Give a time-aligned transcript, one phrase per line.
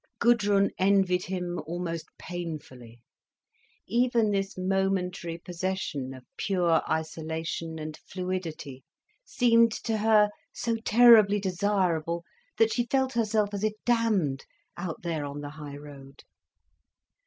[0.17, 3.01] Gudrun envied him almost painfully.
[3.85, 8.83] Even this momentary possession of pure isolation and fluidity
[9.23, 12.23] seemed to her so terribly desirable
[12.57, 14.43] that she felt herself as if damned,
[14.75, 16.23] out there on the high road.